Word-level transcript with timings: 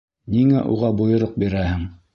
Ниңә 0.35 0.63
уға 0.77 0.91
бойороҡ 1.03 1.39
бирәһең? 1.47 1.87